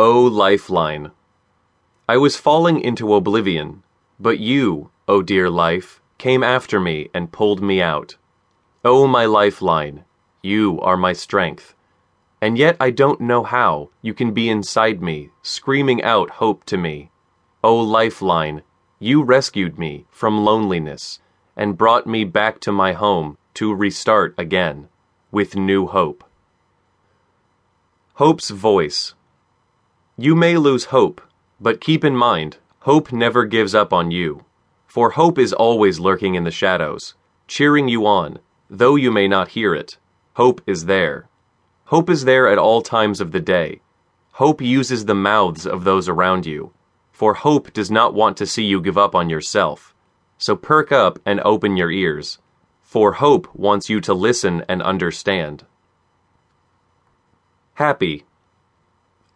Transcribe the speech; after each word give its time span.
O 0.00 0.22
Lifeline. 0.22 1.10
I 2.08 2.18
was 2.18 2.36
falling 2.36 2.80
into 2.80 3.16
oblivion, 3.16 3.82
but 4.20 4.38
you, 4.38 4.90
O 5.08 5.22
dear 5.22 5.50
life, 5.50 6.00
came 6.18 6.44
after 6.44 6.78
me 6.78 7.08
and 7.12 7.32
pulled 7.32 7.60
me 7.60 7.82
out. 7.82 8.14
O 8.84 9.08
my 9.08 9.24
lifeline, 9.24 10.04
you 10.40 10.80
are 10.82 10.96
my 10.96 11.12
strength. 11.12 11.74
And 12.40 12.56
yet 12.56 12.76
I 12.78 12.90
don't 12.92 13.20
know 13.20 13.42
how 13.42 13.90
you 14.00 14.14
can 14.14 14.30
be 14.32 14.48
inside 14.48 15.02
me, 15.02 15.30
screaming 15.42 16.00
out 16.04 16.30
hope 16.38 16.62
to 16.66 16.76
me. 16.76 17.10
O 17.64 17.76
lifeline, 17.76 18.62
you 19.00 19.24
rescued 19.24 19.80
me 19.80 20.06
from 20.12 20.44
loneliness 20.44 21.18
and 21.56 21.76
brought 21.76 22.06
me 22.06 22.22
back 22.22 22.60
to 22.60 22.70
my 22.70 22.92
home 22.92 23.36
to 23.54 23.74
restart 23.74 24.32
again 24.38 24.88
with 25.32 25.56
new 25.56 25.88
hope. 25.88 26.22
Hope's 28.14 28.50
voice. 28.50 29.16
You 30.20 30.34
may 30.34 30.56
lose 30.56 30.86
hope, 30.86 31.20
but 31.60 31.80
keep 31.80 32.04
in 32.04 32.16
mind, 32.16 32.58
hope 32.80 33.12
never 33.12 33.44
gives 33.44 33.72
up 33.72 33.92
on 33.92 34.10
you. 34.10 34.44
For 34.88 35.10
hope 35.10 35.38
is 35.38 35.52
always 35.52 36.00
lurking 36.00 36.34
in 36.34 36.42
the 36.42 36.50
shadows, 36.50 37.14
cheering 37.46 37.86
you 37.86 38.04
on, 38.04 38.40
though 38.68 38.96
you 38.96 39.12
may 39.12 39.28
not 39.28 39.50
hear 39.50 39.76
it. 39.76 39.96
Hope 40.34 40.60
is 40.66 40.86
there. 40.86 41.28
Hope 41.84 42.10
is 42.10 42.24
there 42.24 42.48
at 42.48 42.58
all 42.58 42.82
times 42.82 43.20
of 43.20 43.30
the 43.30 43.38
day. 43.38 43.80
Hope 44.32 44.60
uses 44.60 45.04
the 45.04 45.14
mouths 45.14 45.64
of 45.68 45.84
those 45.84 46.08
around 46.08 46.46
you, 46.46 46.72
for 47.12 47.34
hope 47.34 47.72
does 47.72 47.88
not 47.88 48.12
want 48.12 48.36
to 48.38 48.46
see 48.46 48.64
you 48.64 48.80
give 48.80 48.98
up 48.98 49.14
on 49.14 49.30
yourself. 49.30 49.94
So 50.36 50.56
perk 50.56 50.90
up 50.90 51.20
and 51.24 51.38
open 51.44 51.76
your 51.76 51.92
ears, 51.92 52.38
for 52.82 53.12
hope 53.12 53.54
wants 53.54 53.88
you 53.88 54.00
to 54.00 54.14
listen 54.14 54.64
and 54.68 54.82
understand. 54.82 55.64
Happy. 57.74 58.24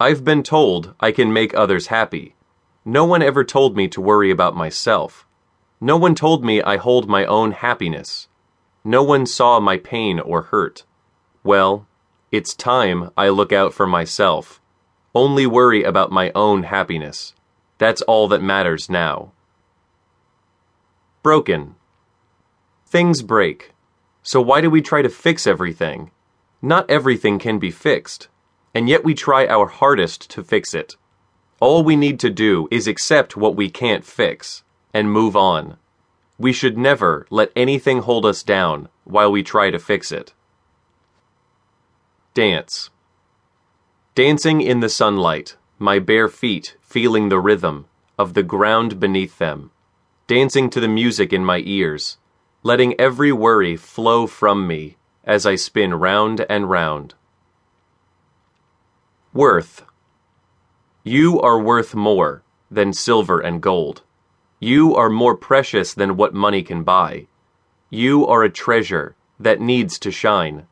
I've 0.03 0.25
been 0.25 0.43
told 0.43 0.95
I 0.99 1.13
can 1.13 1.31
make 1.31 1.53
others 1.53 1.87
happy. 1.87 2.35
No 2.83 3.05
one 3.05 3.21
ever 3.21 3.45
told 3.45 3.77
me 3.77 3.87
to 3.87 4.01
worry 4.01 4.31
about 4.31 4.53
myself. 4.53 5.25
No 5.79 5.95
one 5.95 6.13
told 6.13 6.43
me 6.43 6.61
I 6.61 6.75
hold 6.75 7.07
my 7.07 7.23
own 7.23 7.53
happiness. 7.53 8.27
No 8.83 9.01
one 9.01 9.25
saw 9.25 9.61
my 9.61 9.77
pain 9.77 10.19
or 10.19 10.41
hurt. 10.41 10.83
Well, 11.41 11.87
it's 12.33 12.53
time 12.53 13.11
I 13.15 13.29
look 13.29 13.53
out 13.53 13.73
for 13.73 13.87
myself. 13.87 14.59
Only 15.15 15.47
worry 15.47 15.83
about 15.83 16.11
my 16.11 16.33
own 16.35 16.63
happiness. 16.63 17.33
That's 17.77 18.01
all 18.01 18.27
that 18.27 18.43
matters 18.43 18.89
now. 18.89 19.31
Broken. 21.21 21.75
Things 22.85 23.21
break. 23.21 23.71
So 24.21 24.41
why 24.41 24.59
do 24.59 24.69
we 24.69 24.81
try 24.81 25.01
to 25.01 25.07
fix 25.07 25.47
everything? 25.47 26.11
Not 26.61 26.91
everything 26.91 27.39
can 27.39 27.57
be 27.57 27.71
fixed, 27.71 28.27
and 28.73 28.89
yet 28.89 29.03
we 29.03 29.13
try 29.13 29.45
our 29.47 29.67
hardest 29.67 30.29
to 30.31 30.43
fix 30.43 30.73
it. 30.73 30.95
All 31.59 31.83
we 31.83 31.95
need 31.95 32.19
to 32.21 32.29
do 32.29 32.67
is 32.71 32.87
accept 32.87 33.37
what 33.37 33.55
we 33.55 33.69
can't 33.69 34.03
fix 34.03 34.63
and 34.93 35.11
move 35.11 35.35
on. 35.35 35.77
We 36.37 36.51
should 36.51 36.77
never 36.77 37.25
let 37.29 37.51
anything 37.55 37.99
hold 37.99 38.25
us 38.25 38.43
down 38.43 38.89
while 39.03 39.31
we 39.31 39.43
try 39.43 39.71
to 39.71 39.79
fix 39.79 40.11
it. 40.11 40.33
Dance. 42.33 42.89
Dancing 44.15 44.61
in 44.61 44.79
the 44.79 44.89
sunlight, 44.89 45.55
my 45.79 45.99
bare 45.99 46.27
feet 46.27 46.75
feeling 46.81 47.29
the 47.29 47.39
rhythm 47.39 47.85
of 48.17 48.33
the 48.33 48.43
ground 48.43 48.99
beneath 48.99 49.37
them, 49.37 49.71
dancing 50.27 50.69
to 50.69 50.79
the 50.79 50.87
music 50.87 51.33
in 51.33 51.45
my 51.45 51.61
ears, 51.65 52.17
letting 52.61 52.99
every 52.99 53.31
worry 53.31 53.75
flow 53.75 54.27
from 54.27 54.67
me 54.67 54.97
as 55.23 55.45
I 55.45 55.55
spin 55.55 55.93
round 55.93 56.45
and 56.49 56.69
round. 56.69 57.15
Worth. 59.33 59.83
You 61.03 61.41
are 61.41 61.59
worth 61.59 61.95
more 61.95 62.43
than 62.69 62.93
silver 62.93 63.39
and 63.39 63.61
gold. 63.61 64.03
You 64.59 64.95
are 64.95 65.09
more 65.09 65.35
precious 65.35 65.95
than 65.95 66.17
what 66.17 66.35
money 66.35 66.61
can 66.61 66.83
buy. 66.83 67.25
You 67.89 68.27
are 68.27 68.43
a 68.43 68.51
treasure 68.51 69.15
that 69.39 69.59
needs 69.59 69.97
to 69.99 70.11
shine, 70.11 70.67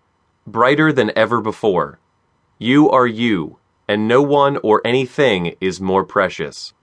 brighter 0.45 0.93
than 0.93 1.11
ever 1.15 1.41
before. 1.41 1.97
You 2.59 2.87
are 2.91 3.07
you, 3.07 3.57
and 3.87 4.07
no 4.07 4.21
one 4.21 4.57
or 4.57 4.79
anything 4.85 5.55
is 5.59 5.81
more 5.81 6.03
precious. 6.03 6.73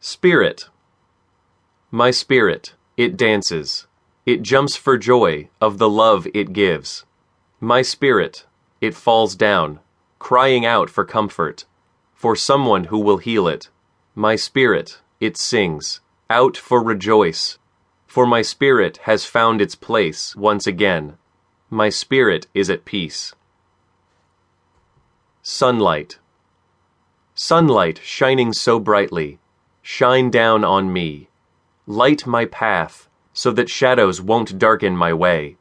Spirit. 0.00 0.70
My 1.90 2.10
spirit, 2.10 2.72
it 2.96 3.18
dances. 3.18 3.86
It 4.24 4.40
jumps 4.40 4.74
for 4.74 4.96
joy 4.96 5.50
of 5.60 5.76
the 5.76 5.90
love 5.90 6.26
it 6.32 6.54
gives. 6.54 7.04
My 7.60 7.82
spirit, 7.82 8.46
it 8.80 8.94
falls 8.94 9.34
down, 9.34 9.80
crying 10.18 10.66
out 10.66 10.90
for 10.90 11.04
comfort, 11.04 11.64
for 12.14 12.36
someone 12.36 12.84
who 12.84 12.98
will 12.98 13.18
heal 13.18 13.48
it. 13.48 13.68
My 14.14 14.36
spirit, 14.36 15.00
it 15.20 15.36
sings, 15.36 16.00
out 16.28 16.56
for 16.56 16.82
rejoice, 16.82 17.58
for 18.06 18.26
my 18.26 18.42
spirit 18.42 18.98
has 19.04 19.24
found 19.24 19.60
its 19.60 19.74
place 19.74 20.34
once 20.34 20.66
again. 20.66 21.18
My 21.70 21.88
spirit 21.88 22.46
is 22.54 22.70
at 22.70 22.84
peace. 22.84 23.34
Sunlight. 25.42 26.18
Sunlight 27.34 28.00
shining 28.02 28.52
so 28.52 28.80
brightly, 28.80 29.38
shine 29.82 30.30
down 30.30 30.64
on 30.64 30.92
me. 30.92 31.28
Light 31.86 32.26
my 32.26 32.46
path, 32.46 33.08
so 33.32 33.52
that 33.52 33.68
shadows 33.68 34.20
won't 34.20 34.58
darken 34.58 34.96
my 34.96 35.12
way. 35.12 35.56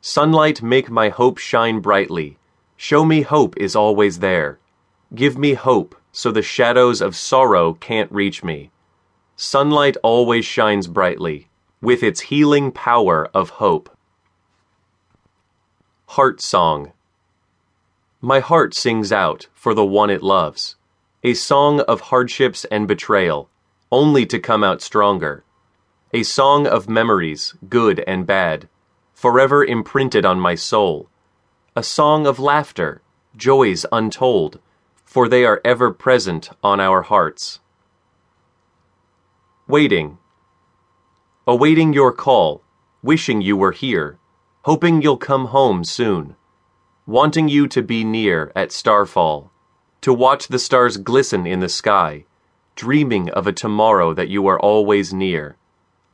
Sunlight 0.00 0.62
make 0.62 0.90
my 0.90 1.10
hope 1.10 1.36
shine 1.36 1.80
brightly. 1.80 2.38
Show 2.82 3.04
me 3.04 3.20
hope 3.20 3.58
is 3.58 3.76
always 3.76 4.20
there. 4.20 4.58
Give 5.14 5.36
me 5.36 5.52
hope 5.52 5.94
so 6.12 6.32
the 6.32 6.40
shadows 6.40 7.02
of 7.02 7.14
sorrow 7.14 7.74
can't 7.74 8.10
reach 8.10 8.42
me. 8.42 8.70
Sunlight 9.36 9.98
always 10.02 10.46
shines 10.46 10.86
brightly, 10.86 11.50
with 11.82 12.02
its 12.02 12.22
healing 12.32 12.72
power 12.72 13.28
of 13.34 13.50
hope. 13.60 13.94
Heart 16.16 16.40
Song 16.40 16.92
My 18.22 18.40
heart 18.40 18.72
sings 18.72 19.12
out 19.12 19.48
for 19.52 19.74
the 19.74 19.84
one 19.84 20.08
it 20.08 20.22
loves, 20.22 20.76
a 21.22 21.34
song 21.34 21.80
of 21.80 22.08
hardships 22.08 22.64
and 22.70 22.88
betrayal, 22.88 23.50
only 23.92 24.24
to 24.24 24.38
come 24.38 24.64
out 24.64 24.80
stronger, 24.80 25.44
a 26.14 26.22
song 26.22 26.66
of 26.66 26.88
memories, 26.88 27.54
good 27.68 28.02
and 28.06 28.26
bad, 28.26 28.70
forever 29.12 29.62
imprinted 29.62 30.24
on 30.24 30.40
my 30.40 30.54
soul, 30.54 31.10
a 31.76 31.82
song 31.84 32.26
of 32.26 32.40
laughter, 32.40 33.00
joys 33.36 33.86
untold, 33.92 34.58
for 35.04 35.28
they 35.28 35.44
are 35.44 35.60
ever 35.64 35.92
present 35.92 36.50
on 36.64 36.80
our 36.80 37.02
hearts. 37.02 37.60
Waiting. 39.68 40.18
Awaiting 41.46 41.92
your 41.92 42.12
call, 42.12 42.62
wishing 43.04 43.40
you 43.40 43.56
were 43.56 43.70
here, 43.70 44.18
hoping 44.62 45.00
you'll 45.00 45.16
come 45.16 45.46
home 45.46 45.84
soon, 45.84 46.34
wanting 47.06 47.48
you 47.48 47.68
to 47.68 47.82
be 47.82 48.02
near 48.02 48.50
at 48.56 48.72
starfall, 48.72 49.52
to 50.00 50.12
watch 50.12 50.48
the 50.48 50.58
stars 50.58 50.96
glisten 50.96 51.46
in 51.46 51.60
the 51.60 51.68
sky, 51.68 52.24
dreaming 52.74 53.30
of 53.30 53.46
a 53.46 53.52
tomorrow 53.52 54.12
that 54.12 54.28
you 54.28 54.44
are 54.48 54.58
always 54.58 55.14
near, 55.14 55.56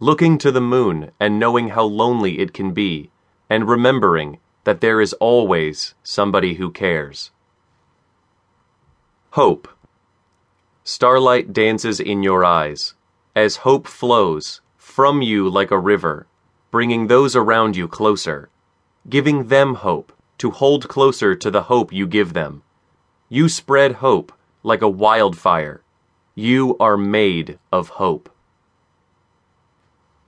looking 0.01 0.37
to 0.37 0.53
the 0.53 0.61
moon 0.61 1.13
and 1.19 1.39
knowing 1.39 1.71
how 1.71 1.85
lonely 1.85 2.41
it 2.41 2.53
can 2.53 2.73
be, 2.75 3.11
and 3.49 3.67
remembering 3.67 4.39
that 4.67 4.81
there 4.81 5.01
is 5.01 5.13
always 5.15 5.95
somebody 6.03 6.55
who 6.55 6.73
cares. 6.73 7.31
Hope. 9.31 9.69
Starlight 10.83 11.53
dances 11.53 12.01
in 12.01 12.25
your 12.25 12.45
eyes, 12.45 12.95
as 13.37 13.63
hope 13.69 13.87
flows 13.87 14.61
from 14.77 15.23
you 15.23 15.49
like 15.49 15.71
a 15.71 15.79
river, 15.79 16.27
bringing 16.73 17.07
those 17.07 17.37
around 17.37 17.77
you 17.77 17.87
closer, 17.87 18.49
giving 19.09 19.47
them 19.47 19.77
hope 19.77 20.13
to 20.39 20.51
hold 20.51 20.89
closer 20.89 21.37
to 21.37 21.49
the 21.49 21.63
hope 21.71 21.93
you 21.93 22.05
give 22.05 22.33
them. 22.33 22.63
You 23.29 23.49
spread 23.49 23.93
hope 24.07 24.33
like 24.65 24.83
a 24.83 24.89
wildfire. 24.89 25.81
You 26.35 26.77
are 26.81 26.97
made 26.97 27.61
of 27.71 27.91
hope. 28.03 28.29